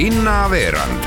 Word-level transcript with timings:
linnaveerand 0.00 1.04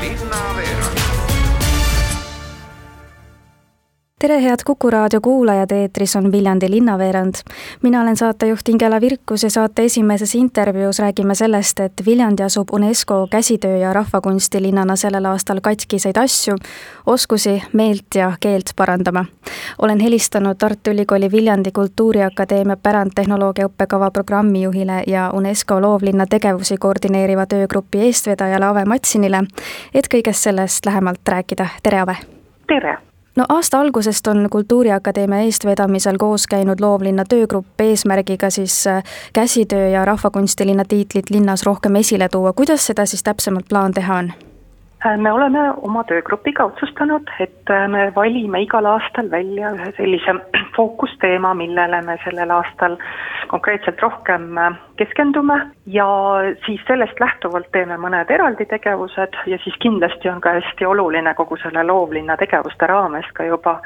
tere, 4.28 4.42
head 4.42 4.62
Kuku 4.64 4.90
raadio 4.90 5.20
kuulajad, 5.20 5.70
eetris 5.70 6.16
on 6.16 6.32
Viljandi 6.32 6.70
linnaveerand. 6.70 7.34
mina 7.82 8.02
olen 8.02 8.16
saatejuht 8.16 8.68
Ingela 8.68 9.00
Virkus 9.00 9.42
ja 9.42 9.50
saate 9.50 9.84
esimeses 9.84 10.34
intervjuus 10.34 10.98
räägime 10.98 11.34
sellest, 11.34 11.80
et 11.80 11.92
Viljandi 12.06 12.42
asub 12.42 12.68
UNESCO 12.72 13.26
käsitöö 13.30 13.76
ja 13.76 13.92
rahvakunstilinnana 13.92 14.96
sellel 14.96 15.24
aastal 15.24 15.60
katkiseid 15.60 16.16
asju, 16.16 16.56
oskusi, 17.06 17.62
meelt 17.72 18.14
ja 18.14 18.32
keelt 18.40 18.70
parandama. 18.76 19.24
olen 19.78 20.00
helistanud 20.00 20.56
Tartu 20.58 20.90
Ülikooli 20.90 21.32
Viljandi 21.32 21.72
Kultuuriakadeemia 21.72 22.76
pärandtehnoloogia 22.76 23.66
õppekava 23.66 24.10
programmijuhile 24.10 25.02
ja 25.06 25.30
UNESCO 25.30 25.80
loovlinna 25.80 26.26
tegevusi 26.26 26.76
koordineeriva 26.76 27.46
töögrupi 27.46 27.98
eestvedajale 27.98 28.64
Ave 28.64 28.84
Matsinile, 28.84 29.44
et 29.94 30.08
kõigest 30.14 30.48
sellest 30.48 30.86
lähemalt 30.86 31.28
rääkida. 31.28 31.66
tere, 31.82 32.00
Ave! 32.00 32.16
tere! 32.68 33.13
No 33.36 33.44
aasta 33.48 33.80
algusest 33.80 34.26
on 34.26 34.48
Kultuuriakadeemia 34.50 35.38
eestvedamisel 35.38 36.18
koos 36.18 36.46
käinud 36.46 36.80
loovlinna 36.80 37.24
töögrupp 37.28 37.80
eesmärgiga 37.80 38.50
siis 38.50 38.86
äh, 38.86 39.02
käsitöö 39.32 39.88
ja 39.88 40.04
rahvakunstilinna 40.04 40.84
tiitlit 40.88 41.30
linnas 41.30 41.62
rohkem 41.62 41.96
esile 41.96 42.28
tuua, 42.28 42.52
kuidas 42.52 42.86
seda 42.86 43.06
siis 43.06 43.22
täpsemalt 43.22 43.68
plaan 43.68 43.92
teha 43.92 44.16
on? 44.16 44.32
Äh, 45.06 45.16
me 45.18 45.32
oleme 45.32 45.60
oma 45.82 46.00
töögrupiga 46.08 46.64
otsustanud, 46.64 47.28
et 47.40 47.70
äh, 47.70 47.88
me 47.92 48.06
valime 48.16 48.62
igal 48.64 48.86
aastal 48.88 49.28
välja 49.30 49.74
ühe 49.76 49.90
sellise 49.98 50.32
fookusteema, 50.76 51.50
millele 51.58 52.00
me 52.06 52.16
sellel 52.24 52.54
aastal 52.54 52.96
konkreetselt 53.52 54.00
rohkem 54.00 54.56
äh, 54.58 54.78
keskendume. 54.96 55.58
Ja 55.86 56.08
siis 56.64 56.80
sellest 56.88 57.20
lähtuvalt 57.20 57.68
teeme 57.76 58.00
mõned 58.00 58.32
eraldi 58.32 58.64
tegevused 58.72 59.36
ja 59.52 59.60
siis 59.66 59.76
kindlasti 59.84 60.32
on 60.32 60.40
ka 60.40 60.56
hästi 60.56 60.88
oluline 60.88 61.36
kogu 61.36 61.60
selle 61.60 61.84
loovlinna 61.84 62.40
tegevuste 62.40 62.88
raames 62.88 63.28
ka 63.36 63.44
juba 63.44 63.80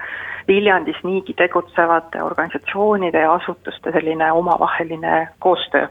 Viljandis 0.48 1.02
niigi 1.04 1.34
tegutsevate 1.36 2.22
organisatsioonide 2.22 3.26
ja 3.26 3.34
asutuste 3.34 3.92
selline 3.92 4.30
omavaheline 4.32 5.28
koostöö 5.42 5.90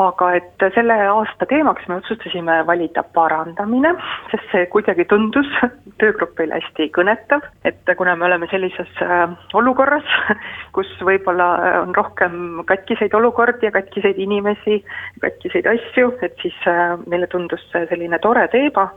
aga 0.00 0.30
et 0.38 0.64
selle 0.74 0.94
aasta 1.12 1.46
teemaks 1.50 1.86
me 1.88 1.98
otsustasime 2.00 2.60
valida 2.66 3.02
parandamine, 3.16 3.92
sest 4.30 4.46
see 4.52 4.66
kuidagi 4.72 5.04
tundus 5.10 5.48
töögrupile 6.00 6.56
hästi 6.56 6.88
kõnetav, 6.96 7.44
et 7.68 7.92
kuna 7.98 8.14
me 8.16 8.28
oleme 8.28 8.48
sellises 8.52 9.02
äh, 9.04 9.26
olukorras, 9.60 10.06
kus 10.76 10.90
võib-olla 11.06 11.50
on 11.82 11.94
rohkem 11.96 12.62
katkiseid 12.68 13.14
olukordi 13.16 13.68
ja 13.68 13.74
katkiseid 13.76 14.20
inimesi, 14.20 14.80
katkiseid 15.24 15.68
asju, 15.74 16.14
et 16.24 16.38
siis 16.42 16.56
äh, 16.70 16.96
meile 17.06 17.28
tundus 17.30 17.64
see 17.72 17.86
selline 17.92 18.18
tore 18.24 18.46
teema. 18.52 18.90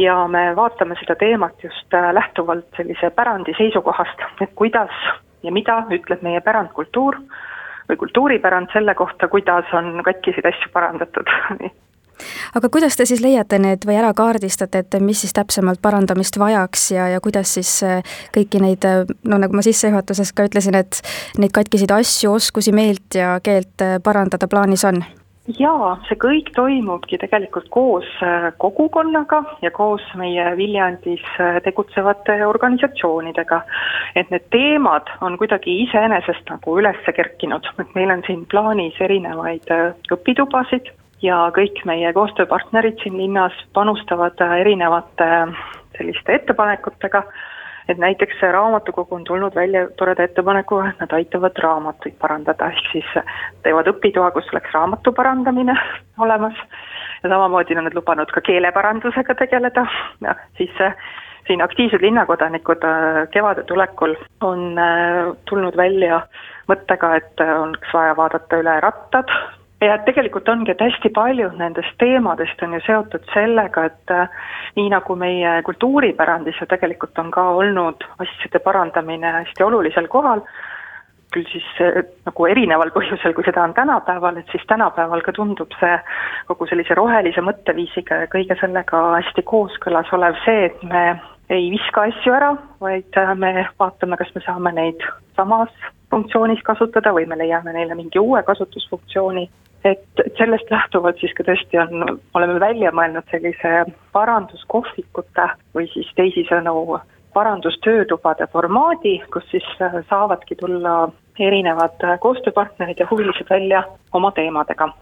Ja 0.00 0.22
me 0.24 0.54
vaatame 0.56 0.96
seda 0.96 1.18
teemat 1.20 1.60
just 1.60 1.94
äh, 1.94 2.12
lähtuvalt 2.16 2.70
sellise 2.78 3.10
pärandi 3.12 3.52
seisukohast, 3.58 4.24
et 4.40 4.54
kuidas 4.56 4.94
ja 5.42 5.52
mida 5.52 5.82
ütleb 5.92 6.22
meie 6.24 6.40
pärandkultuur 6.40 7.18
või 7.92 8.02
kultuuripärand 8.06 8.72
selle 8.72 8.96
kohta, 8.98 9.28
kuidas 9.28 9.70
on 9.76 10.00
katkiseid 10.04 10.48
asju 10.52 10.72
parandatud 10.72 11.32
aga 12.56 12.68
kuidas 12.72 12.96
te 12.96 13.06
siis 13.08 13.22
leiate 13.24 13.58
need 13.62 13.86
või 13.88 13.96
ära 14.00 14.12
kaardistate, 14.16 14.82
et 14.84 14.98
mis 15.02 15.22
siis 15.24 15.34
täpsemalt 15.36 15.82
parandamist 15.82 16.38
vajaks 16.40 16.90
ja, 16.96 17.08
ja 17.14 17.22
kuidas 17.24 17.54
siis 17.58 17.72
äh, 17.86 18.14
kõiki 18.34 18.62
neid, 18.62 18.86
äh, 18.88 19.02
no 19.28 19.40
nagu 19.42 19.56
ma 19.56 19.64
sissejuhatuses 19.64 20.34
ka 20.36 20.46
ütlesin, 20.48 20.78
et 20.78 21.02
neid 21.38 21.54
katkiseid 21.54 21.94
asju, 21.94 22.36
oskusi, 22.38 22.74
meelt 22.76 23.18
ja 23.18 23.36
keelt 23.44 23.84
äh, 23.84 23.98
parandada 24.04 24.48
plaanis 24.48 24.86
on? 24.88 25.02
Jaa, 25.50 25.96
see 26.06 26.18
kõik 26.22 26.52
toimubki 26.54 27.18
tegelikult 27.18 27.66
koos 27.74 28.06
äh, 28.22 28.50
kogukonnaga 28.62 29.42
ja 29.62 29.72
koos 29.74 30.04
meie 30.18 30.44
Viljandis 30.56 31.24
äh, 31.40 31.58
tegutsevate 31.64 32.38
organisatsioonidega. 32.46 33.62
et 34.14 34.30
need 34.30 34.44
teemad 34.50 35.08
on 35.20 35.38
kuidagi 35.38 35.82
iseenesest 35.82 36.50
nagu 36.50 36.78
üles 36.78 36.98
kerkinud, 37.16 37.66
et 37.80 37.94
meil 37.94 38.10
on 38.10 38.22
siin 38.26 38.46
plaanis 38.46 39.00
erinevaid 39.00 39.70
äh, 39.70 39.94
õpitubasid 40.12 40.92
ja 41.22 41.50
kõik 41.54 41.84
meie 41.84 42.12
koostööpartnerid 42.12 43.02
siin 43.02 43.16
linnas 43.18 43.54
panustavad 43.74 44.38
erinevate 44.60 45.28
selliste 45.96 46.34
ettepanekutega 46.34 47.24
et 47.88 47.98
näiteks 47.98 48.42
raamatukogu 48.42 49.14
on 49.14 49.24
tulnud 49.24 49.54
välja 49.54 49.86
toreda 49.96 50.24
ettepanekuga, 50.24 50.88
et 50.88 51.00
nad 51.00 51.12
aitavad 51.18 51.58
raamatuid 51.62 52.14
parandada, 52.20 52.70
ehk 52.70 52.92
siis 52.92 53.08
teevad 53.62 53.90
õpitoa, 53.90 54.30
kus 54.34 54.50
oleks 54.52 54.74
raamatu 54.74 55.12
parandamine 55.12 55.76
olemas. 56.24 56.58
Ja 57.22 57.30
samamoodi 57.30 57.76
on 57.78 57.84
nad 57.86 57.94
lubanud 57.94 58.30
ka 58.34 58.40
keeleparandusega 58.40 59.34
tegeleda. 59.38 59.86
Ja 60.20 60.34
siis 60.58 60.74
siin 61.46 61.62
aktiivsed 61.62 62.02
linnakodanikud 62.02 62.84
äh, 62.86 63.28
kevade 63.30 63.64
tulekul 63.66 64.14
on 64.40 64.78
äh, 64.78 65.32
tulnud 65.50 65.76
välja 65.76 66.22
mõttega, 66.70 67.16
et 67.18 67.42
oleks 67.42 67.94
vaja 67.94 68.14
vaadata 68.16 68.62
üle 68.62 68.78
rattad, 68.80 69.30
ja 69.86 69.98
tegelikult 70.06 70.48
ongi, 70.48 70.72
et 70.72 70.82
hästi 70.82 71.10
paljud 71.14 71.56
nendest 71.58 71.96
teemadest 71.98 72.62
on 72.62 72.76
ju 72.76 72.82
seotud 72.86 73.24
sellega, 73.32 73.86
et 73.90 74.12
äh, 74.14 74.42
nii 74.76 74.90
nagu 74.92 75.16
meie 75.18 75.54
kultuuripärandis 75.66 76.60
ju 76.60 76.68
tegelikult 76.70 77.18
on 77.18 77.30
ka 77.34 77.48
olnud 77.62 78.04
asjade 78.22 78.62
parandamine 78.64 79.32
hästi 79.40 79.66
olulisel 79.66 80.08
kohal, 80.12 80.44
küll 81.34 81.48
siis 81.50 81.66
äh, 81.82 82.02
nagu 82.26 82.46
erineval 82.46 82.92
põhjusel, 82.94 83.34
kui 83.34 83.46
seda 83.46 83.64
on 83.64 83.74
tänapäeval, 83.74 84.38
et 84.38 84.54
siis 84.54 84.64
tänapäeval 84.70 85.24
ka 85.26 85.34
tundub 85.36 85.74
see 85.80 85.96
kogu 86.50 86.68
sellise 86.70 86.96
rohelise 86.98 87.44
mõtteviisiga 87.44 88.22
ja 88.24 88.30
kõige 88.32 88.58
sellega 88.60 89.02
hästi 89.16 89.46
kooskõlas 89.48 90.12
olev 90.14 90.38
see, 90.44 90.68
et 90.70 90.86
me 90.86 91.06
ei 91.52 91.72
viska 91.72 92.06
asju 92.08 92.36
ära, 92.36 92.54
vaid 92.80 93.18
äh, 93.18 93.34
me 93.34 93.66
vaatame, 93.80 94.20
kas 94.20 94.30
me 94.36 94.44
saame 94.46 94.76
neid 94.78 95.02
samas 95.36 95.74
funktsioonis 96.12 96.60
kasutada 96.62 97.12
või 97.16 97.26
me 97.26 97.38
leiame 97.40 97.72
neile 97.72 97.96
mingi 97.96 98.20
uue 98.20 98.42
kasutusfunktsiooni 98.44 99.48
et, 99.84 100.22
sellest 100.38 100.70
lähtuvalt 100.70 101.20
siis 101.20 101.34
ka 101.36 101.44
tõesti 101.46 101.78
on, 101.82 102.18
oleme 102.34 102.60
välja 102.60 102.92
mõelnud 102.94 103.26
sellise 103.30 103.84
paranduskohvikute 104.12 105.48
või 105.74 105.88
siis 105.94 106.10
teisisõnu 106.16 107.00
parandustöötubade 107.34 108.46
formaadi, 108.52 109.22
kus 109.32 109.44
siis 109.50 109.64
äh, 109.80 109.94
saavadki 110.10 110.56
tulla 110.60 111.08
erinevad 111.40 112.04
äh, 112.04 112.18
koostööpartnerid 112.20 113.00
ja 113.00 113.06
huvilised 113.10 113.48
välja 113.50 113.84
oma 114.12 114.30
teemadega. 114.30 114.92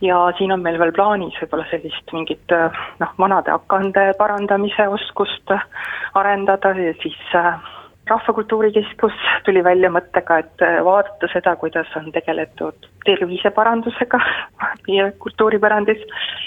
ja 0.00 0.16
siin 0.38 0.52
on 0.52 0.62
meil 0.62 0.78
veel 0.78 0.92
plaanis 0.92 1.36
võib-olla 1.40 1.64
sellist 1.70 2.12
mingit 2.12 2.52
äh, 2.52 2.80
noh, 3.00 3.12
vanade 3.18 3.52
akande 3.52 4.12
parandamise 4.18 4.88
oskust 4.88 5.52
arendada 6.14 6.74
ja 6.78 6.94
siis 7.02 7.20
rahvakultuuri 8.10 8.72
Keskus 8.72 9.12
tuli 9.44 9.64
välja 9.64 9.90
mõttega, 9.92 10.38
et 10.44 10.64
vaadata 10.84 11.28
seda, 11.32 11.56
kuidas 11.60 11.90
on 11.96 12.10
tegeletud 12.12 12.88
terviseparandusega 13.08 14.20
meie 14.88 15.10
kultuuripärandis, 15.24 16.02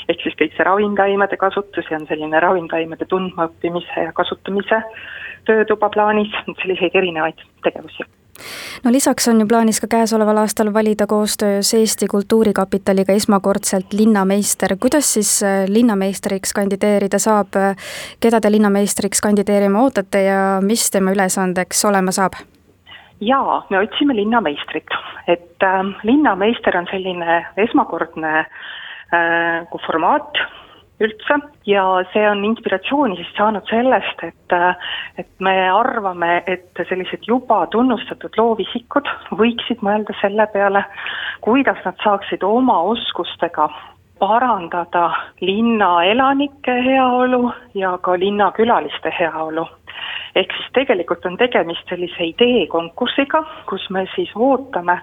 ehk 0.10 0.22
siis 0.26 0.38
kõik 0.42 0.58
see 0.58 0.68
ravimtaimede 0.68 1.40
kasutus 1.42 1.90
ja 1.92 2.02
on 2.02 2.08
selline 2.10 2.44
ravimtaimede 2.44 3.10
tundmaõppimise 3.14 4.08
ja 4.10 4.14
kasutamise 4.18 4.84
töötuba 5.50 5.90
plaanis, 5.90 6.34
selliseid 6.62 6.96
erinevaid 7.02 7.44
tegevusi 7.64 8.06
no 8.84 8.92
lisaks 8.92 9.28
on 9.28 9.42
ju 9.42 9.48
plaanis 9.48 9.82
ka 9.82 9.88
käesoleval 9.88 10.44
aastal 10.44 10.74
valida 10.74 11.08
koostöös 11.08 11.74
Eesti 11.74 12.08
Kultuurkapitaliga 12.08 13.14
esmakordselt 13.14 13.94
linnameister, 13.94 14.78
kuidas 14.80 15.14
siis 15.14 15.44
äh, 15.44 15.66
linnameistriks 15.68 16.54
kandideerida 16.54 17.20
saab, 17.20 17.56
keda 18.20 18.42
te 18.42 18.52
linnameistriks 18.52 19.22
kandideerima 19.22 19.82
ootate 19.82 20.24
ja 20.24 20.44
mis 20.62 20.92
tema 20.92 21.12
ülesandeks 21.16 21.86
olema 21.86 22.12
saab? 22.12 22.38
jaa, 23.22 23.66
me 23.70 23.80
otsime 23.80 24.16
linnameistrit, 24.16 24.94
et 25.28 25.64
äh, 25.64 25.82
linnameister 26.04 26.78
on 26.78 26.88
selline 26.92 27.40
esmakordne 27.58 28.34
äh, 28.40 29.80
formaat, 29.86 30.42
üldse 31.04 31.38
ja 31.70 31.84
see 32.14 32.24
on 32.30 32.44
inspiratsiooni 32.46 33.18
siis 33.20 33.30
saanud 33.38 33.66
sellest, 33.70 34.24
et 34.24 34.56
et 35.22 35.30
me 35.44 35.54
arvame, 35.70 36.44
et 36.48 36.82
sellised 36.90 37.28
juba 37.28 37.66
tunnustatud 37.74 38.34
loovisikud 38.38 39.10
võiksid 39.38 39.84
mõelda 39.86 40.16
selle 40.22 40.48
peale, 40.54 40.84
kuidas 41.42 41.80
nad 41.86 41.98
saaksid 42.04 42.44
oma 42.44 42.80
oskustega 42.94 43.70
parandada 44.20 45.12
linna 45.42 45.92
elanike 46.10 46.74
heaolu 46.90 47.52
ja 47.78 47.98
ka 48.02 48.18
linnakülaliste 48.20 49.14
heaolu. 49.20 49.68
ehk 50.36 50.54
siis 50.54 50.70
tegelikult 50.74 51.26
on 51.26 51.38
tegemist 51.38 51.90
sellise 51.90 52.26
ideekonkursiga, 52.34 53.44
kus 53.70 53.90
me 53.90 54.06
siis 54.16 54.32
ootame, 54.36 55.00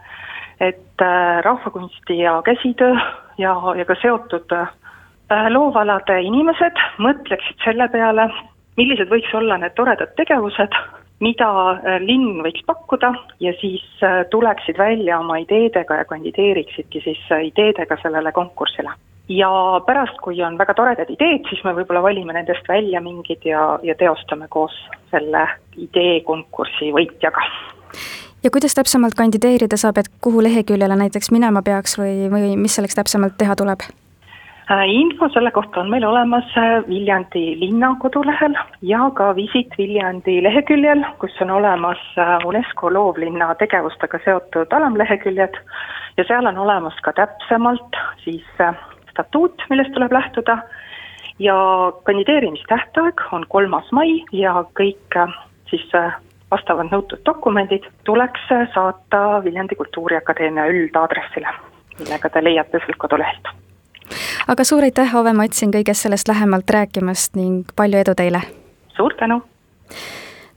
et 0.61 1.02
rahvakunsti 1.43 2.19
ja 2.19 2.41
käsitöö 2.43 2.94
ja, 3.38 3.55
ja 3.76 3.85
ka 3.85 3.94
seotud 4.02 4.52
Äh, 4.52 4.83
loovalade 5.30 6.18
inimesed 6.22 6.80
mõtleksid 7.00 7.64
selle 7.64 7.88
peale, 7.88 8.28
millised 8.76 9.08
võiks 9.08 9.32
olla 9.34 9.56
need 9.58 9.74
toredad 9.78 10.12
tegevused, 10.18 10.76
mida 11.24 11.48
äh, 11.72 11.96
linn 12.02 12.42
võiks 12.44 12.64
pakkuda 12.66 13.14
ja 13.40 13.54
siis 13.60 13.84
äh, 14.02 14.24
tuleksid 14.30 14.78
välja 14.78 15.18
oma 15.22 15.38
ideedega 15.40 16.02
ja 16.02 16.04
kandideeriksidki 16.10 17.00
siis 17.04 17.22
ideedega 17.48 17.96
sellele 18.02 18.32
konkursile 18.32 18.92
ja 19.28 19.48
pärast, 19.86 20.18
kui 20.20 20.42
on 20.42 20.58
väga 20.58 20.74
toredad 20.74 21.10
ideed, 21.10 21.46
siis 21.48 21.62
me 21.64 21.72
võib-olla 21.76 22.02
valime 22.04 22.34
nendest 22.36 22.68
välja 22.68 23.00
mingid 23.00 23.46
ja, 23.48 23.78
ja 23.82 23.94
teostame 23.94 24.48
koos 24.52 24.74
selle 25.10 25.46
ideekonkursi 25.80 26.92
võitjaga 26.92 27.46
ja 28.44 28.52
kuidas 28.52 28.76
täpsemalt 28.76 29.16
kandideerida 29.16 29.78
saab, 29.80 29.98
et 30.02 30.10
kuhu 30.20 30.42
leheküljele 30.44 30.96
näiteks 31.06 31.32
minema 31.32 31.62
peaks 31.64 31.98
või, 31.98 32.26
või 32.32 32.56
mis 32.60 32.76
selleks 32.76 33.00
täpsemalt 33.00 33.38
teha 33.40 33.56
tuleb? 33.56 33.86
Äh, 34.70 34.88
info 34.88 35.28
selle 35.28 35.50
kohta 35.50 35.81
on 35.81 35.90
meil 35.93 36.05
olemas 36.08 36.44
äh, 36.56 36.81
Viljandi 36.88 37.61
linna 37.61 37.90
kodulehel 38.00 38.55
ja 38.81 39.11
ka 39.12 39.34
Visit 39.37 39.75
Viljandi 39.78 40.38
leheküljel, 40.43 41.02
kus 41.20 41.34
on 41.44 41.50
olemas 41.52 42.00
äh, 42.16 42.38
UNESCO 42.49 42.88
loovlinna 42.94 43.50
tegevustega 43.61 44.19
seotud 44.25 44.72
alamleheküljed. 44.72 45.58
Ja 46.16 46.25
seal 46.25 46.49
on 46.49 46.58
olemas 46.58 46.96
ka 47.05 47.12
täpsemalt 47.12 47.99
siis 48.22 48.46
statuut, 49.11 49.66
millest 49.69 49.93
tuleb 49.93 50.12
lähtuda. 50.16 50.56
Ja 51.38 51.56
kandideerimistähtaeg 52.08 53.20
on 53.37 53.44
kolmas 53.49 53.90
mai 53.93 54.22
ja 54.32 54.62
kõik 54.81 55.19
siis 55.69 55.84
vastavad 56.50 56.88
nõutud 56.88 57.20
dokumendid 57.26 57.84
tuleks 58.08 58.49
saata 58.49 59.43
Viljandi 59.44 59.76
Kultuuriakadeemia 59.76 60.70
üldaadressile, 60.72 61.52
millega 61.99 62.32
te 62.32 62.44
leiate 62.44 62.81
sealt 62.81 63.02
kodulehelt 63.02 63.52
aga 64.49 64.64
suur 64.64 64.82
aitäh, 64.82 65.17
Ove 65.17 65.32
Matsin, 65.32 65.73
kõigest 65.73 66.05
sellest 66.05 66.29
lähemalt 66.29 66.70
rääkimast 66.70 67.37
ning 67.38 67.69
palju 67.76 68.00
edu 68.00 68.14
teile! 68.19 68.43
suur 68.96 69.14
tänu! 69.19 69.41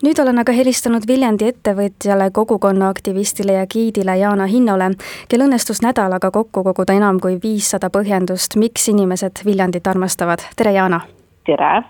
nüüd 0.04 0.19
olen 0.22 0.39
aga 0.44 0.54
helistanud 0.54 1.07
Viljandi 1.07 1.48
ettevõtjale, 1.51 2.30
kogukonna 2.31 2.89
aktivistile 2.94 3.57
ja 3.57 3.68
giidile 3.68 4.18
Jaana 4.18 4.45
Hinnole, 4.51 4.92
kel 5.30 5.45
õnnestus 5.45 5.81
nädalaga 5.81 6.31
kokku 6.31 6.63
koguda 6.63 6.98
enam 6.98 7.22
kui 7.24 7.39
viissada 7.44 7.89
põhjendust, 7.94 8.57
miks 8.60 8.89
inimesed 8.92 9.44
Viljandit 9.45 9.88
armastavad. 9.88 10.44
tere, 10.56 10.74
Jaana! 10.78 11.01
tere! 11.45 11.84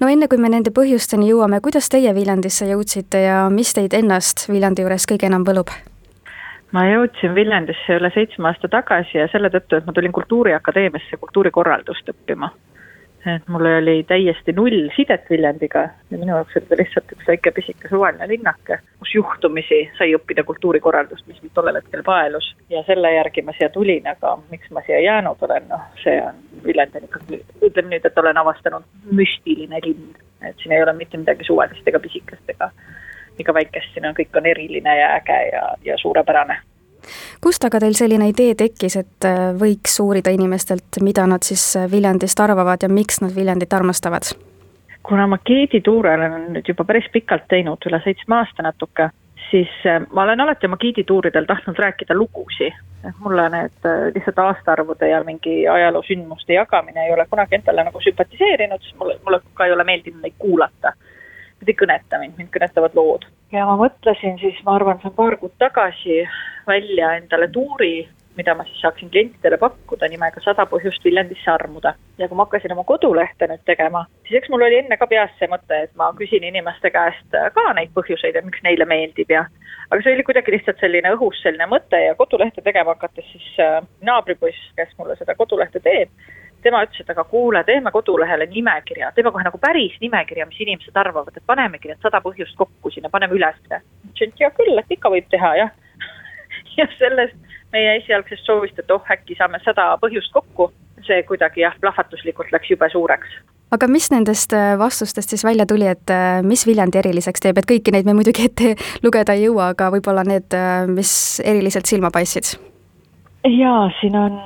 no 0.00 0.08
enne, 0.08 0.28
kui 0.28 0.38
me 0.38 0.48
nende 0.48 0.70
põhjusteni 0.70 1.28
jõuame, 1.32 1.60
kuidas 1.60 1.88
teie 1.88 2.14
Viljandisse 2.14 2.68
jõudsite 2.70 3.26
ja 3.26 3.48
mis 3.50 3.74
teid 3.74 3.94
ennast 3.94 4.46
Viljandi 4.48 4.86
juures 4.86 5.10
kõige 5.10 5.26
enam 5.32 5.44
võlub? 5.44 5.72
Ma 6.74 6.84
jõudsin 6.88 7.34
Viljandisse 7.36 7.98
üle 8.00 8.10
seitsme 8.14 8.50
aasta 8.50 8.70
tagasi 8.70 9.18
ja 9.20 9.30
selle 9.32 9.50
tõttu, 9.54 9.78
et 9.78 9.86
ma 9.86 9.94
tulin 9.94 10.14
Kultuuriakadeemiasse 10.14 11.20
kultuurikorraldust 11.22 12.10
õppima. 12.14 12.50
et 13.24 13.46
mul 13.48 13.64
oli 13.64 14.02
täiesti 14.04 14.52
null 14.52 14.90
sidet 14.96 15.30
Viljandiga 15.30 15.82
ja 16.10 16.18
minu 16.18 16.34
jaoks 16.34 16.58
oli 16.58 16.66
ta 16.68 16.76
lihtsalt 16.76 17.12
üks 17.14 17.28
väike 17.30 17.52
pisike 17.56 17.88
suvaline 17.88 18.26
linnake, 18.28 18.76
kus 19.00 19.14
juhtumisi 19.14 19.78
sai 19.98 20.10
õppida 20.18 20.44
kultuurikorraldust, 20.44 21.24
mis 21.26 21.38
mind 21.40 21.54
tollel 21.54 21.78
hetkel 21.80 22.02
paelus. 22.04 22.50
ja 22.68 22.82
selle 22.86 23.14
järgi 23.14 23.42
ma 23.42 23.54
siia 23.56 23.70
tulin, 23.70 24.10
aga 24.12 24.34
miks 24.50 24.68
ma 24.70 24.82
siia 24.84 25.00
jäänud 25.00 25.40
olen, 25.40 25.70
noh, 25.70 25.86
see 26.02 26.18
on, 26.26 26.42
Viljandi 26.66 27.00
on 27.00 27.08
ikkagi, 27.08 27.40
ütleme 27.62 27.94
nüüd, 27.94 28.04
et 28.04 28.18
olen 28.18 28.42
avastanud 28.44 28.84
müstiline 29.22 29.80
linn. 29.86 30.12
et 30.42 30.60
siin 30.60 30.76
ei 30.76 30.82
ole 30.82 30.92
mitte 30.92 31.16
midagi 31.16 31.48
suvalist 31.48 31.88
ega 31.88 32.02
pisikest 32.04 32.52
ega 32.56 32.70
ega 33.40 33.54
väikest, 33.54 33.92
siin 33.94 34.06
on, 34.08 34.14
kõik 34.16 34.36
on 34.38 34.46
eriline 34.46 34.96
ja 34.98 35.10
äge 35.18 35.40
ja, 35.52 35.64
ja 35.84 35.98
suurepärane. 35.98 36.58
kust 37.44 37.64
aga 37.64 37.80
teil 37.80 37.96
selline 37.98 38.28
idee 38.30 38.54
tekkis, 38.54 38.96
et 38.96 39.28
äh, 39.28 39.50
võiks 39.60 39.98
uurida 40.00 40.32
inimestelt, 40.32 41.00
mida 41.02 41.26
nad 41.26 41.44
siis 41.44 41.74
äh, 41.76 41.90
Viljandist 41.90 42.40
arvavad 42.40 42.82
ja 42.82 42.88
miks 42.88 43.20
nad 43.20 43.34
Viljandit 43.34 43.72
armastavad? 43.72 44.34
kuna 45.04 45.26
ma 45.28 45.36
giidituure 45.38 46.14
olen 46.14 46.46
nüüd 46.54 46.68
juba 46.68 46.84
päris 46.88 47.10
pikalt 47.12 47.44
teinud, 47.48 47.82
üle 47.84 48.00
seitsme 48.04 48.38
aasta 48.38 48.64
natuke, 48.64 49.10
siis 49.50 49.72
äh, 49.86 50.00
ma 50.12 50.22
olen 50.22 50.40
alati 50.40 50.66
oma 50.66 50.80
giidituuridel 50.80 51.44
tahtnud 51.44 51.78
rääkida 51.78 52.14
lugusid. 52.14 52.72
et 53.04 53.18
mulle 53.20 53.42
need 53.52 53.86
lihtsalt 54.14 54.38
aastaarvude 54.38 55.08
ja 55.08 55.18
mingi 55.24 55.68
ajaloosündmuste 55.68 56.54
jagamine 56.54 57.04
ei 57.04 57.12
ole 57.12 57.26
kunagi 57.30 57.58
endale 57.58 57.84
nagu 57.84 58.00
sümpatiseerinud, 58.00 58.80
sest 58.80 58.96
mulle, 58.96 59.18
mulle 59.26 59.40
ka 59.54 59.66
ei 59.66 59.72
ole 59.72 59.84
meeldinud 59.84 60.22
neid 60.24 60.38
kuulata 60.38 60.94
ei 61.68 61.78
kõneta 61.78 62.20
mind, 62.22 62.36
mind 62.38 62.50
kõnetavad 62.54 62.98
lood. 62.98 63.28
ja 63.52 63.66
ma 63.68 63.78
mõtlesin 63.80 64.38
siis, 64.42 64.58
ma 64.66 64.76
arvan, 64.78 65.00
see 65.00 65.10
on 65.12 65.16
paar 65.16 65.38
kuud 65.40 65.54
tagasi 65.62 66.22
välja 66.66 67.14
endale 67.18 67.48
tuuri, 67.52 68.08
mida 68.36 68.54
ma 68.54 68.64
siis 68.66 68.80
saaksin 68.82 69.10
klientidele 69.10 69.58
pakkuda 69.62 70.08
nimega 70.10 70.40
Sada 70.42 70.66
põhjust 70.66 71.04
Viljandisse 71.04 71.50
armuda. 71.50 71.94
ja 72.18 72.28
kui 72.28 72.36
ma 72.36 72.46
hakkasin 72.46 72.72
oma 72.72 72.84
kodulehte 72.84 73.46
nüüd 73.50 73.62
tegema, 73.66 74.06
siis 74.26 74.40
eks 74.40 74.50
mul 74.50 74.66
oli 74.66 74.80
enne 74.82 74.96
ka 74.96 75.06
peas 75.06 75.30
see 75.38 75.50
mõte, 75.50 75.82
et 75.86 75.92
ma 75.98 76.10
küsin 76.18 76.46
inimeste 76.46 76.90
käest 76.90 77.38
ka 77.54 77.66
neid 77.74 77.92
põhjuseid, 77.94 78.36
et 78.36 78.44
miks 78.44 78.62
neile 78.66 78.86
meeldib 78.88 79.30
ja 79.30 79.46
aga 79.90 80.02
see 80.02 80.14
oli 80.14 80.24
kuidagi 80.26 80.54
lihtsalt 80.54 80.80
selline 80.80 81.12
õhus 81.16 81.42
selline 81.42 81.68
mõte 81.70 82.00
ja 82.00 82.14
kodulehte 82.18 82.62
tegema 82.64 82.96
hakates 82.96 83.26
siis 83.32 83.50
äh, 83.62 83.80
naabripoiss, 84.02 84.70
kes 84.78 84.94
mulle 84.98 85.16
seda 85.20 85.36
kodulehte 85.38 85.82
teeb, 85.84 86.10
tema 86.64 86.82
ütles, 86.86 87.00
et 87.04 87.10
aga 87.12 87.24
kuule, 87.28 87.62
teeme 87.68 87.92
kodulehele 87.94 88.46
nimekirja, 88.50 89.12
teeme 89.14 89.32
kohe 89.34 89.44
nagu 89.46 89.60
päris 89.62 89.96
nimekirja, 90.02 90.46
mis 90.50 90.60
inimesed 90.64 90.96
arvavad, 91.00 91.36
et 91.36 91.46
panemegi 91.46 91.90
need 91.90 92.02
sada 92.04 92.20
põhjust 92.24 92.56
kokku 92.58 92.92
sinna, 92.94 93.10
paneme 93.12 93.36
ülesse. 93.38 93.80
ütlesin, 94.10 94.32
et 94.32 94.44
hea 94.44 94.52
küll, 94.58 94.78
et 94.80 94.96
ikka 94.96 95.12
võib 95.12 95.28
teha, 95.30 95.54
jah. 95.60 95.74
ja 96.78 96.88
sellest 96.98 97.36
meie 97.74 97.98
esialgsest 98.00 98.46
soovist, 98.46 98.78
et 98.78 98.90
oh, 98.94 99.02
äkki 99.10 99.36
saame 99.38 99.60
sada 99.64 99.92
põhjust 100.02 100.32
kokku, 100.34 100.70
see 101.06 101.22
kuidagi 101.28 101.64
jah, 101.64 101.76
plahvatuslikult 101.80 102.52
läks 102.54 102.72
jube 102.72 102.88
suureks 102.92 103.42
aga 103.74 103.88
mis 103.90 104.06
nendest 104.12 104.52
äh, 104.54 104.74
vastustest 104.78 105.32
siis 105.32 105.44
välja 105.44 105.66
tuli, 105.66 105.86
et 105.90 106.10
äh, 106.12 106.42
mis 106.46 106.66
Viljandi 106.66 107.00
eriliseks 107.00 107.42
teeb, 107.42 107.58
et 107.58 107.66
kõiki 107.66 107.94
neid 107.94 108.06
me 108.06 108.14
muidugi 108.14 108.46
ette 108.46 108.74
lugeda 109.02 109.34
ei 109.34 109.48
jõua, 109.48 109.72
aga 109.74 109.90
võib-olla 109.94 110.22
need, 110.28 110.54
äh, 110.54 110.84
mis 110.90 111.40
eriliselt 111.44 111.90
silma 111.90 112.12
paistsid? 112.14 112.54
jaa, 113.44 113.88
siin 113.98 114.14
on 114.16 114.38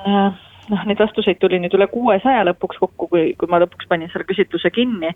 noh, 0.73 0.85
neid 0.89 1.01
vastuseid 1.01 1.41
tuli 1.41 1.61
nüüd 1.63 1.75
üle 1.77 1.89
kuuesaja 1.93 2.45
lõpuks 2.49 2.81
kokku, 2.83 3.09
kui, 3.13 3.33
kui 3.39 3.51
ma 3.51 3.61
lõpuks 3.63 3.89
panin 3.91 4.11
selle 4.13 4.29
küsitluse 4.29 4.71
kinni. 4.75 5.15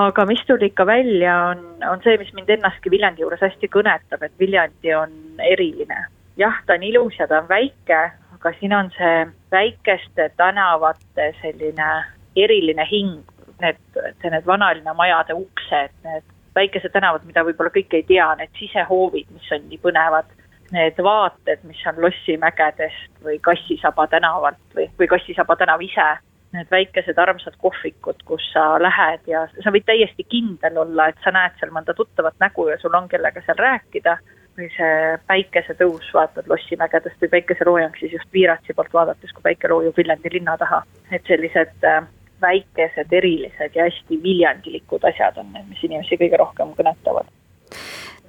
aga 0.00 0.24
mis 0.26 0.42
tuli 0.46 0.66
ikka 0.72 0.86
välja, 0.86 1.36
on, 1.52 1.62
on 1.90 2.02
see, 2.02 2.16
mis 2.18 2.32
mind 2.34 2.50
ennastki 2.50 2.90
Viljandi 2.90 3.22
juures 3.22 3.42
hästi 3.44 3.70
kõnetab, 3.70 4.24
et 4.26 4.32
Viljandi 4.40 4.94
on 4.94 5.12
eriline. 5.52 6.06
jah, 6.36 6.60
ta 6.66 6.74
on 6.74 6.82
ilus 6.82 7.18
ja 7.18 7.28
ta 7.30 7.42
on 7.42 7.48
väike, 7.48 8.00
aga 8.34 8.54
siin 8.58 8.74
on 8.74 8.90
see 8.96 9.26
väikeste 9.54 10.30
tänavate 10.36 11.32
selline 11.42 11.90
eriline 12.36 12.86
hing, 12.90 13.20
need, 13.62 13.78
need 14.24 14.46
vanalinna 14.46 14.94
majade 14.94 15.36
uksed, 15.38 15.94
need 16.04 16.24
väikesed 16.54 16.92
tänavad, 16.94 17.22
mida 17.26 17.44
võib-olla 17.46 17.70
kõik 17.74 17.94
ei 17.94 18.02
tea, 18.06 18.26
need 18.38 18.50
sisehoovid, 18.58 19.30
mis 19.34 19.52
on 19.54 19.68
nii 19.68 19.78
põnevad 19.82 20.30
need 20.72 21.00
vaated, 21.02 21.64
mis 21.68 21.82
on 21.86 22.00
Lossimägedest 22.02 23.24
või 23.24 23.38
Kassisaba 23.44 24.06
tänavalt 24.06 24.62
või, 24.76 24.88
või 24.98 25.08
Kassisaba 25.10 25.56
tänav 25.56 25.82
ise, 25.84 26.06
need 26.54 26.70
väikesed 26.70 27.18
armsad 27.18 27.56
kohvikud, 27.58 28.22
kus 28.24 28.46
sa 28.52 28.74
lähed 28.82 29.26
ja 29.26 29.44
sa 29.64 29.72
võid 29.74 29.86
täiesti 29.88 30.24
kindel 30.28 30.78
olla, 30.84 31.08
et 31.10 31.20
sa 31.24 31.34
näed 31.34 31.58
seal 31.58 31.74
mõnda 31.74 31.94
tuttavat 31.98 32.38
nägu 32.40 32.68
ja 32.70 32.78
sul 32.80 32.94
on 32.94 33.08
kellega 33.10 33.42
seal 33.46 33.58
rääkida, 33.58 34.16
või 34.58 34.68
see 34.76 34.98
päikesetõus, 35.26 36.10
vaatad 36.14 36.48
Lossimägedest 36.50 37.22
või 37.22 37.32
päikeseloojang 37.38 37.96
siis 37.98 38.12
just 38.14 38.30
Viiratsi 38.32 38.74
poolt 38.74 38.92
vaadates, 38.94 39.32
kui 39.34 39.42
päike 39.42 39.70
loojub 39.70 39.96
Viljandi 39.98 40.30
linna 40.32 40.56
taha. 40.58 40.84
et 41.10 41.26
sellised 41.26 41.84
äh, 41.84 42.06
väikesed, 42.42 43.12
erilised 43.12 43.74
ja 43.74 43.88
hästi 43.88 44.22
viljandilikud 44.22 45.04
asjad 45.10 45.38
on 45.42 45.52
need, 45.52 45.66
mis 45.68 45.82
inimesi 45.84 46.20
kõige 46.20 46.38
rohkem 46.38 46.74
kõnetavad 46.78 47.30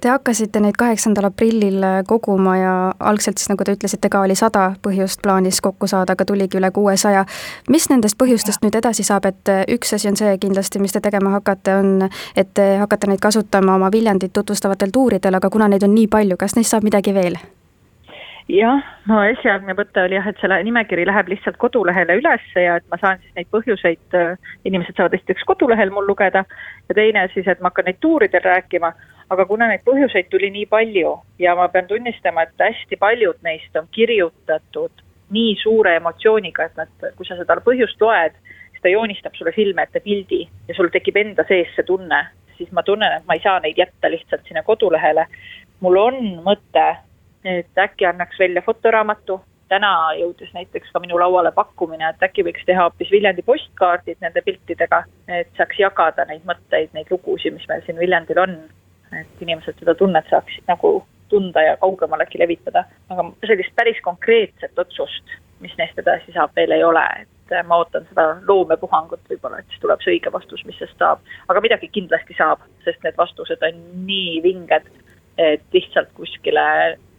Te 0.00 0.10
hakkasite 0.12 0.60
neid 0.60 0.76
kaheksandal 0.76 1.30
aprillil 1.30 1.80
koguma 2.06 2.56
ja 2.56 2.72
algselt 3.00 3.40
siis, 3.40 3.48
nagu 3.48 3.64
te 3.64 3.72
ütlesite 3.72 4.10
ka, 4.12 4.20
oli 4.26 4.34
sada 4.36 4.66
põhjust 4.84 5.22
plaanis 5.24 5.62
kokku 5.64 5.88
saada, 5.88 6.12
aga 6.12 6.26
tuligi 6.28 6.60
üle 6.60 6.70
kuuesaja. 6.70 7.24
mis 7.72 7.88
nendest 7.90 8.18
põhjustest 8.20 8.60
nüüd 8.64 8.76
edasi 8.76 9.06
saab, 9.08 9.24
et 9.24 9.52
üks 9.72 9.96
asi 9.96 10.12
on 10.12 10.20
see 10.20 10.36
kindlasti, 10.42 10.82
mis 10.84 10.92
te 10.92 11.00
tegema 11.00 11.32
hakkate, 11.38 11.78
on, 11.80 12.10
et 12.36 12.52
te 12.54 12.74
hakkate 12.76 13.08
neid 13.08 13.24
kasutama 13.24 13.78
oma 13.80 13.88
Viljandit 13.92 14.36
tutvustavatel 14.36 14.92
tuuridel, 14.92 15.40
aga 15.40 15.50
kuna 15.50 15.68
neid 15.72 15.88
on 15.88 15.94
nii 15.96 16.12
palju, 16.12 16.36
kas 16.36 16.58
neist 16.60 16.76
saab 16.76 16.84
midagi 16.84 17.16
veel? 17.16 17.40
jah, 18.52 18.84
no 19.08 19.22
esialgne 19.26 19.74
mõte 19.74 20.04
oli 20.04 20.14
jah, 20.14 20.28
et 20.28 20.38
selle 20.40 20.60
nimekiri 20.62 21.06
läheb 21.08 21.32
lihtsalt 21.32 21.56
kodulehele 21.58 22.20
ülesse 22.20 22.62
ja 22.62 22.76
et 22.78 22.86
ma 22.92 22.98
saan 23.00 23.18
siis 23.22 23.34
neid 23.34 23.48
põhjuseid, 23.50 24.16
inimesed 24.68 24.94
saavad 24.94 25.16
esiteks 25.18 25.42
kodulehel 25.48 25.90
mul 25.90 26.06
lugeda 26.06 26.44
ja 26.88 26.94
teine 26.94 27.26
siis, 27.34 27.48
et 27.48 27.60
ma 27.60 27.72
hakkan 27.72 27.88
neid 27.88 27.98
tuuridel 28.00 28.44
rääkima 28.44 28.92
aga 29.30 29.46
kuna 29.46 29.68
neid 29.70 29.82
põhjuseid 29.86 30.28
tuli 30.30 30.50
nii 30.54 30.66
palju 30.70 31.16
ja 31.42 31.54
ma 31.58 31.68
pean 31.68 31.88
tunnistama, 31.90 32.46
et 32.46 32.66
hästi 32.68 32.98
paljud 33.00 33.42
neist 33.46 33.76
on 33.76 33.88
kirjutatud 33.90 35.04
nii 35.34 35.56
suure 35.62 35.96
emotsiooniga, 35.98 36.68
et 36.68 36.76
nad, 36.78 37.08
kui 37.16 37.26
sa 37.26 37.38
seda 37.38 37.58
põhjust 37.64 38.00
loed, 38.02 38.36
siis 38.70 38.82
ta 38.82 38.92
joonistab 38.92 39.34
sulle 39.34 39.52
silme 39.56 39.82
ette 39.82 40.00
pildi 40.04 40.44
ja 40.68 40.76
sul 40.78 40.92
tekib 40.94 41.18
enda 41.18 41.46
sees 41.48 41.72
see 41.74 41.86
tunne, 41.88 42.22
siis 42.58 42.70
ma 42.72 42.86
tunnen, 42.86 43.18
et 43.18 43.26
ma 43.26 43.34
ei 43.34 43.42
saa 43.42 43.58
neid 43.64 43.78
jätta 43.78 44.10
lihtsalt 44.12 44.46
sinna 44.46 44.62
kodulehele. 44.62 45.26
mul 45.80 45.96
on 46.00 46.22
mõte, 46.46 46.86
et 47.44 47.78
äkki 47.78 48.06
annaks 48.06 48.38
välja 48.38 48.62
fotoraamatu, 48.62 49.40
täna 49.68 49.90
jõudis 50.14 50.54
näiteks 50.54 50.92
ka 50.92 51.02
minu 51.02 51.18
lauale 51.18 51.50
pakkumine, 51.52 52.08
et 52.08 52.22
äkki 52.22 52.44
võiks 52.46 52.64
teha 52.66 52.86
hoopis 52.86 53.10
Viljandi 53.10 53.42
postkaardid 53.42 54.22
nende 54.22 54.42
piltidega, 54.46 55.02
et 55.28 55.50
saaks 55.58 55.78
jagada 55.82 56.24
neid 56.30 56.46
mõtteid, 56.46 56.94
neid 56.94 57.10
lugusid, 57.10 57.54
mis 57.58 57.66
meil 57.68 57.82
siin 57.84 57.98
Viljandil 57.98 58.38
on 58.38 58.58
et 59.12 59.42
inimesed 59.42 59.78
seda 59.78 59.94
tunnet 59.94 60.26
saaksid 60.30 60.66
nagu 60.68 60.98
tunda 61.28 61.62
ja 61.62 61.76
kaugemalegi 61.76 62.38
levitada, 62.38 62.84
aga 63.10 63.24
sellist 63.46 63.74
päris 63.74 63.98
konkreetset 64.04 64.78
otsust 64.78 65.36
mis 65.60 65.76
neist 65.78 65.98
edasi 66.00 66.34
saab, 66.34 66.52
veel 66.56 66.74
ei 66.76 66.84
ole, 66.84 67.02
et 67.22 67.54
äh, 67.54 67.64
ma 67.66 67.80
ootan 67.80 68.04
seda 68.10 68.26
loomepuhangut 68.48 69.22
võib-olla, 69.30 69.60
et 69.60 69.72
siis 69.72 69.82
tuleb 69.82 70.02
see 70.04 70.16
õige 70.16 70.32
vastus, 70.32 70.64
mis 70.68 70.78
sest 70.80 70.98
saab. 71.00 71.22
aga 71.48 71.62
midagi 71.64 71.88
kindlasti 71.92 72.36
saab, 72.38 72.64
sest 72.84 73.02
need 73.06 73.16
vastused 73.18 73.64
on 73.68 73.80
nii 74.08 74.42
vinged, 74.44 74.90
et 75.40 75.64
lihtsalt 75.72 76.12
kuskile 76.16 76.66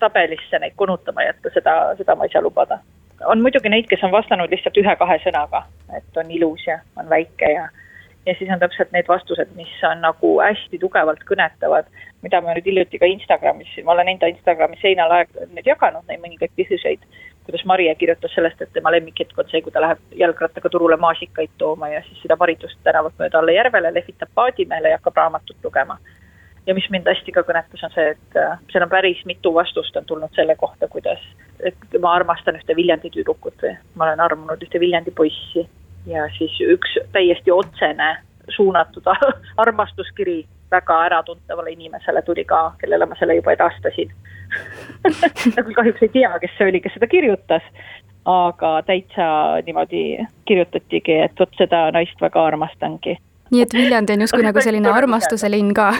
tabelisse 0.01 0.61
neid 0.61 0.77
konutama 0.77 1.25
jätta, 1.25 1.53
seda, 1.53 1.73
seda 1.97 2.15
ma 2.15 2.25
ei 2.27 2.33
saa 2.33 2.45
lubada. 2.45 2.79
on 3.25 3.41
muidugi 3.41 3.69
neid, 3.69 3.89
kes 3.89 4.03
on 4.05 4.13
vastanud 4.13 4.53
lihtsalt 4.53 4.77
ühe-kahe 4.77 5.19
sõnaga, 5.25 5.65
et 5.97 6.21
on 6.21 6.31
ilus 6.31 6.67
ja 6.67 6.79
on 6.97 7.09
väike 7.09 7.53
ja 7.55 7.67
ja 8.27 8.35
siis 8.37 8.49
on 8.53 8.59
täpselt 8.59 8.91
need 8.91 9.07
vastused, 9.07 9.51
mis 9.55 9.71
on 9.87 10.01
nagu 10.03 10.33
hästi 10.41 10.79
tugevalt 10.81 11.23
kõnetavad, 11.29 11.87
mida 12.25 12.41
ma 12.43 12.55
nüüd 12.57 12.67
hiljuti 12.67 12.99
ka 12.99 13.07
Instagramis, 13.07 13.71
ma 13.87 13.95
olen 13.95 14.11
enda 14.13 14.29
Instagrami 14.33 14.79
seinal 14.81 15.13
aeg 15.15 15.31
nüüd 15.55 15.69
jaganud, 15.69 16.03
neid 16.09 16.21
mõningaid 16.23 16.51
põhjuseid, 16.59 17.05
kuidas 17.47 17.63
Marie 17.69 17.93
kirjutas 17.95 18.35
sellest, 18.35 18.61
et 18.61 18.73
tema 18.75 18.91
lemmikhetk 18.91 19.39
on 19.39 19.47
see, 19.51 19.63
kui 19.63 19.71
ta 19.71 19.83
läheb 19.83 20.19
jalgrattaga 20.19 20.71
turule 20.73 20.99
maasikaid 20.99 21.55
tooma 21.61 21.93
ja 21.93 22.03
siis 22.09 22.19
sõidab 22.23 22.43
Haridust 22.43 22.79
tänavat 22.83 23.15
mööda 23.21 23.39
alla 23.39 23.55
järvele, 23.55 23.93
lehvitab 23.95 24.33
paadimeele 24.35 24.91
ja 24.91 24.99
hakkab 24.99 25.23
raamatut 25.23 25.63
lugema. 25.63 25.99
ja 26.67 26.73
mis 26.75 26.89
mind 26.91 27.07
hästi 27.07 27.31
ka 27.31 27.45
kõnetas, 27.47 27.83
on 27.87 27.93
see, 27.95 28.09
et 28.11 28.35
äh, 28.35 28.59
seal 28.73 28.83
on 28.83 28.89
päris 28.91 29.23
mitu 29.25 29.53
vastust 29.55 29.95
on 29.95 30.05
tulnud 30.05 30.35
selle 30.35 30.55
kohta, 30.59 30.87
kuidas, 30.91 31.23
et 31.63 31.99
ma 32.03 32.11
armastan 32.19 32.59
ühte 32.59 32.75
Viljandi 32.75 33.13
tüdrukut 33.13 33.63
või 33.63 33.77
ma 33.95 34.09
olen 34.09 34.19
armunud 34.19 34.67
ühte 34.67 34.79
Viljandi 34.83 35.15
poissi 35.15 35.63
ja 36.07 36.27
siis 36.37 36.55
üks 36.61 36.97
täiesti 37.11 37.51
otsene 37.51 38.17
suunatud 38.55 39.03
armastuskiri 39.63 40.45
väga 40.71 41.03
äratuntavale 41.05 41.71
inimesele 41.71 42.21
tuli 42.21 42.45
ka, 42.45 42.73
kellele 42.79 43.05
ma 43.05 43.15
selle 43.19 43.35
juba 43.35 43.53
edastasin 43.55 44.11
ta 45.55 45.63
küll 45.63 45.75
kahjuks 45.75 46.03
ei 46.05 46.11
tea, 46.13 46.31
kes 46.39 46.53
see 46.57 46.69
oli, 46.71 46.81
kes 46.83 46.95
seda 46.97 47.07
kirjutas, 47.11 47.65
aga 48.27 48.73
täitsa 48.87 49.27
niimoodi 49.65 50.03
kirjutatigi, 50.47 51.19
et 51.27 51.39
vot 51.39 51.59
seda 51.59 51.87
naist 51.95 52.21
väga 52.21 52.45
armastangi. 52.51 53.17
nii 53.51 53.63
et 53.63 53.73
Viljandi 53.73 54.15
on 54.15 54.25
justkui 54.25 54.45
nagu 54.45 54.63
selline 54.63 54.91
armastuse 54.91 55.51
linn 55.51 55.73
ka? 55.75 55.91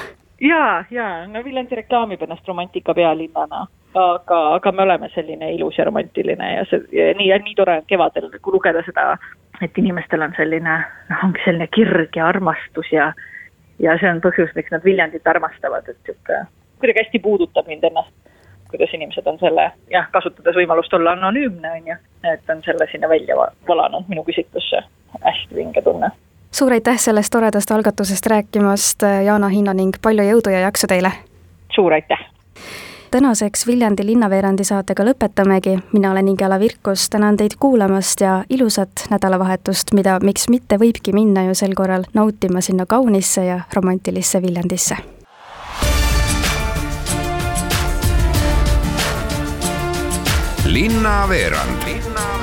ja, 0.41 0.83
ja 0.91 1.09
no 1.27 1.43
Viljandi 1.43 1.81
reklaamib 1.81 2.23
ennast 2.23 2.47
romantika 2.47 2.93
pealinnana, 2.93 3.67
aga, 3.97 4.39
aga 4.59 4.71
me 4.71 4.83
oleme 4.83 5.09
selline 5.15 5.51
ilus 5.55 5.77
ja 5.77 5.85
romantiline 5.87 6.53
ja 6.53 6.65
see 6.69 6.83
ja 6.93 7.11
nii, 7.17 7.31
nii 7.43 7.55
tore 7.57 7.79
on 7.81 7.89
kevadel 7.89 8.29
nagu 8.31 8.53
lugeda 8.53 8.83
seda 8.85 9.15
et 9.61 9.77
inimestel 9.77 10.21
on 10.21 10.33
selline, 10.37 10.77
noh, 11.09 11.23
ongi 11.25 11.41
selline 11.45 11.67
kirg 11.73 12.15
ja 12.15 12.27
armastus 12.27 12.91
ja 12.91 13.11
ja 13.79 13.97
see 14.01 14.09
on 14.09 14.21
põhjus, 14.21 14.53
miks 14.57 14.73
nad 14.73 14.85
Viljandit 14.85 15.27
armastavad, 15.27 15.85
et 15.89 15.97
niisugune, 16.07 16.45
kuidagi 16.81 17.03
hästi 17.03 17.19
puudutab 17.21 17.67
mind 17.69 17.83
ennast, 17.89 18.13
kuidas 18.71 18.93
inimesed 18.97 19.27
on 19.29 19.37
selle, 19.41 19.67
jah, 19.93 20.07
kasutades 20.13 20.57
võimalust 20.57 20.93
olla 20.97 21.13
anonüümne, 21.17 21.73
on 21.73 21.91
ju, 21.91 21.97
et 22.33 22.53
on 22.53 22.63
selle 22.65 22.87
sinna 22.91 23.09
välja 23.09 23.37
valanud 23.67 24.09
minu 24.09 24.25
küsitlusse, 24.27 24.81
hästi 25.21 25.59
vinge 25.59 25.81
tunne. 25.85 26.09
suur 26.51 26.73
aitäh 26.73 26.97
sellest 26.97 27.33
toredast 27.33 27.71
algatusest 27.71 28.25
rääkimast, 28.33 29.05
Jaana 29.25 29.53
Hinna 29.53 29.77
ning 29.77 30.01
palju 30.01 30.25
jõudu 30.31 30.53
ja 30.53 30.65
jaksu 30.65 30.89
teile! 30.89 31.13
suur 31.75 31.93
aitäh! 31.93 32.36
Tänaseks 33.11 33.67
Viljandi 33.67 34.05
linnaveerandi 34.05 34.63
saatega 34.63 35.05
lõpetamegi, 35.07 35.77
mina 35.91 36.11
olen 36.11 36.27
Ingela 36.27 36.59
Virkus, 36.59 37.09
tänan 37.09 37.37
teid 37.37 37.55
kuulamast 37.59 38.21
ja 38.21 38.43
ilusat 38.49 39.07
nädalavahetust, 39.09 39.93
mida 39.93 40.19
miks 40.23 40.49
mitte 40.49 40.77
võibki 40.77 41.13
minna 41.13 41.47
ju 41.47 41.55
sel 41.55 41.75
korral 41.75 42.07
nautima 42.13 42.61
sinna 42.61 42.85
kaunisse 42.85 43.45
ja 43.45 43.61
romantilisse 43.73 44.41
Viljandisse. 44.41 44.97
linnaveerand 50.67 51.83
linnaveerand 51.87 52.36